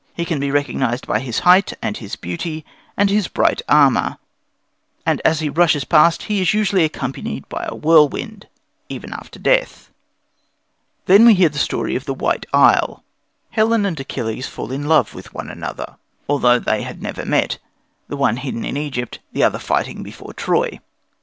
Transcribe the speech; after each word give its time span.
He 0.15 0.25
can 0.25 0.39
be 0.39 0.49
recognized 0.49 1.05
by 1.05 1.19
his 1.19 1.37
height 1.41 1.73
and 1.79 1.95
his 1.97 2.15
beauty 2.15 2.65
and 2.97 3.07
his 3.11 3.27
bright 3.27 3.61
armour; 3.69 4.17
and 5.05 5.21
as 5.23 5.41
he 5.41 5.47
rushes 5.47 5.83
past 5.85 6.23
he 6.23 6.41
is 6.41 6.55
usually 6.55 6.83
accompanied 6.83 7.47
by 7.49 7.65
a 7.67 7.75
whirlwind 7.75 8.47
[Greek: 8.47 8.47
podarkês, 8.47 8.49
dios], 8.49 8.49
even 8.89 9.13
after 9.13 9.37
death. 9.39 9.91
Then 11.05 11.23
we 11.23 11.35
hear 11.35 11.49
the 11.49 11.59
story 11.59 11.95
of 11.95 12.05
the 12.05 12.15
White 12.15 12.47
Isle. 12.51 13.03
Helen 13.51 13.85
and 13.85 13.99
Achilles 13.99 14.47
fell 14.47 14.71
in 14.71 14.87
love 14.87 15.13
with 15.13 15.35
one 15.35 15.51
another, 15.51 15.97
though 16.27 16.57
they 16.57 16.81
had 16.81 17.03
never 17.03 17.23
met 17.23 17.59
the 18.07 18.17
one 18.17 18.37
hidden 18.37 18.65
in 18.65 18.77
Egypt, 18.77 19.19
the 19.33 19.43
other 19.43 19.59
fighting 19.59 20.01
before 20.01 20.33
Troy. 20.33 20.79